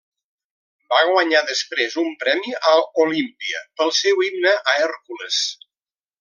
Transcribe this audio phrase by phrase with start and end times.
[0.93, 2.73] Va guanyar després un premi a
[3.05, 5.41] Olímpia pel seu himne a Hèrcules.